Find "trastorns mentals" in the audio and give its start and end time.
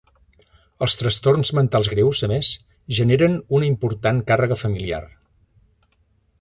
1.01-1.89